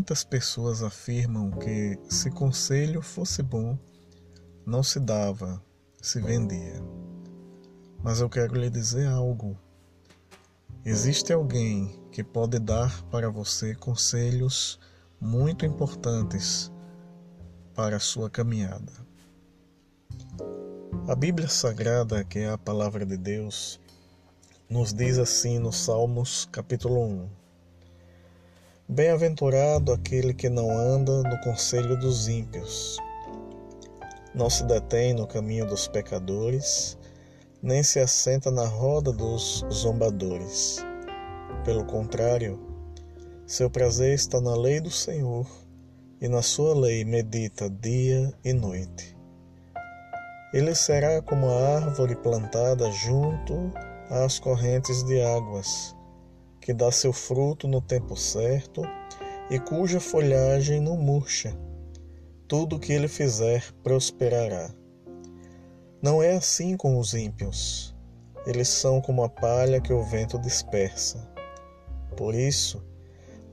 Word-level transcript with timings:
Muitas 0.00 0.24
pessoas 0.24 0.82
afirmam 0.82 1.50
que 1.50 1.98
se 2.08 2.30
conselho 2.30 3.02
fosse 3.02 3.42
bom, 3.42 3.78
não 4.64 4.82
se 4.82 4.98
dava, 4.98 5.62
se 6.00 6.18
vendia. 6.22 6.82
Mas 8.02 8.18
eu 8.22 8.30
quero 8.30 8.54
lhe 8.54 8.70
dizer 8.70 9.06
algo. 9.06 9.58
Existe 10.86 11.34
alguém 11.34 12.02
que 12.10 12.24
pode 12.24 12.58
dar 12.58 13.02
para 13.10 13.28
você 13.28 13.74
conselhos 13.74 14.80
muito 15.20 15.66
importantes 15.66 16.72
para 17.74 17.96
a 17.96 18.00
sua 18.00 18.30
caminhada. 18.30 18.92
A 21.06 21.14
Bíblia 21.14 21.46
Sagrada, 21.46 22.24
que 22.24 22.38
é 22.38 22.48
a 22.48 22.56
palavra 22.56 23.04
de 23.04 23.18
Deus, 23.18 23.78
nos 24.66 24.94
diz 24.94 25.18
assim 25.18 25.58
no 25.58 25.70
Salmos 25.70 26.48
capítulo 26.50 27.04
1: 27.04 27.39
Bem-aventurado 28.92 29.92
aquele 29.92 30.34
que 30.34 30.48
não 30.48 30.68
anda 30.68 31.22
no 31.22 31.40
conselho 31.42 31.96
dos 31.96 32.26
ímpios, 32.26 32.98
não 34.34 34.50
se 34.50 34.64
detém 34.64 35.14
no 35.14 35.28
caminho 35.28 35.64
dos 35.64 35.86
pecadores, 35.86 36.98
nem 37.62 37.84
se 37.84 38.00
assenta 38.00 38.50
na 38.50 38.66
roda 38.66 39.12
dos 39.12 39.64
zombadores. 39.72 40.78
Pelo 41.64 41.84
contrário, 41.84 42.58
seu 43.46 43.70
prazer 43.70 44.12
está 44.12 44.40
na 44.40 44.56
lei 44.56 44.80
do 44.80 44.90
Senhor, 44.90 45.46
e 46.20 46.26
na 46.26 46.42
sua 46.42 46.74
lei 46.74 47.04
medita 47.04 47.70
dia 47.70 48.34
e 48.44 48.52
noite. 48.52 49.16
Ele 50.52 50.74
será 50.74 51.22
como 51.22 51.46
a 51.46 51.76
árvore 51.76 52.16
plantada 52.16 52.90
junto 52.90 53.72
às 54.10 54.40
correntes 54.40 55.04
de 55.04 55.22
águas 55.22 55.94
que 56.60 56.74
dá 56.74 56.92
seu 56.92 57.12
fruto 57.12 57.66
no 57.66 57.80
tempo 57.80 58.16
certo 58.16 58.82
e 59.50 59.58
cuja 59.58 59.98
folhagem 59.98 60.80
não 60.80 60.96
murcha. 60.96 61.56
Tudo 62.46 62.76
o 62.76 62.78
que 62.78 62.92
ele 62.92 63.08
fizer 63.08 63.72
prosperará. 63.82 64.70
Não 66.02 66.22
é 66.22 66.32
assim 66.32 66.76
com 66.76 66.98
os 66.98 67.14
ímpios. 67.14 67.94
Eles 68.46 68.68
são 68.68 69.00
como 69.00 69.22
a 69.22 69.28
palha 69.28 69.80
que 69.80 69.92
o 69.92 70.02
vento 70.02 70.38
dispersa. 70.38 71.28
Por 72.16 72.34
isso, 72.34 72.82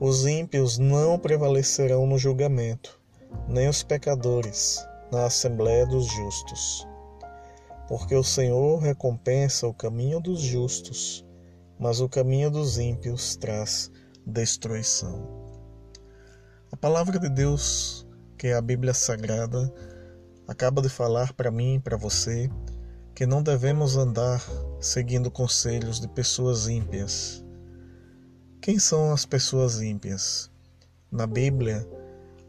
os 0.00 0.26
ímpios 0.26 0.78
não 0.78 1.18
prevalecerão 1.18 2.06
no 2.06 2.18
julgamento, 2.18 3.00
nem 3.46 3.68
os 3.68 3.82
pecadores 3.82 4.84
na 5.10 5.26
assembléia 5.26 5.86
dos 5.86 6.06
justos. 6.06 6.86
Porque 7.86 8.14
o 8.14 8.24
Senhor 8.24 8.78
recompensa 8.78 9.66
o 9.66 9.74
caminho 9.74 10.20
dos 10.20 10.40
justos 10.40 11.27
mas 11.78 12.00
o 12.00 12.08
caminho 12.08 12.50
dos 12.50 12.78
ímpios 12.78 13.36
traz 13.36 13.90
destruição. 14.26 15.48
A 16.70 16.76
palavra 16.76 17.18
de 17.18 17.28
Deus, 17.28 18.06
que 18.36 18.48
é 18.48 18.54
a 18.54 18.60
Bíblia 18.60 18.92
Sagrada, 18.92 19.72
acaba 20.46 20.82
de 20.82 20.88
falar 20.88 21.32
para 21.32 21.50
mim 21.50 21.76
e 21.76 21.80
para 21.80 21.96
você 21.96 22.50
que 23.14 23.26
não 23.26 23.42
devemos 23.42 23.96
andar 23.96 24.40
seguindo 24.80 25.30
conselhos 25.30 26.00
de 26.00 26.08
pessoas 26.08 26.68
ímpias. 26.68 27.44
Quem 28.60 28.78
são 28.78 29.12
as 29.12 29.26
pessoas 29.26 29.80
ímpias? 29.80 30.50
Na 31.10 31.26
Bíblia, 31.26 31.88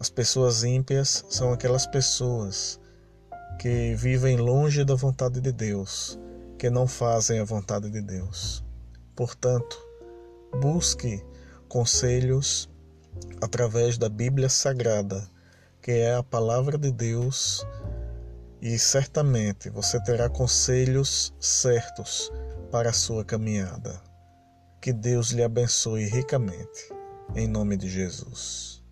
as 0.00 0.10
pessoas 0.10 0.64
ímpias 0.64 1.24
são 1.28 1.52
aquelas 1.52 1.86
pessoas 1.86 2.80
que 3.60 3.94
vivem 3.94 4.36
longe 4.36 4.84
da 4.84 4.94
vontade 4.94 5.40
de 5.40 5.52
Deus, 5.52 6.18
que 6.58 6.68
não 6.68 6.86
fazem 6.86 7.38
a 7.38 7.44
vontade 7.44 7.88
de 7.90 8.02
Deus. 8.02 8.65
Portanto, 9.16 9.76
busque 10.60 11.24
conselhos 11.68 12.68
através 13.40 13.96
da 13.96 14.08
Bíblia 14.08 14.48
Sagrada, 14.48 15.28
que 15.80 15.90
é 15.90 16.14
a 16.14 16.22
palavra 16.22 16.76
de 16.76 16.92
Deus, 16.92 17.66
e 18.60 18.78
certamente 18.78 19.70
você 19.70 19.98
terá 20.02 20.28
conselhos 20.28 21.34
certos 21.40 22.30
para 22.70 22.90
a 22.90 22.92
sua 22.92 23.24
caminhada. 23.24 24.00
Que 24.80 24.92
Deus 24.92 25.30
lhe 25.30 25.42
abençoe 25.42 26.04
ricamente, 26.04 26.92
em 27.34 27.48
nome 27.48 27.76
de 27.76 27.88
Jesus. 27.88 28.84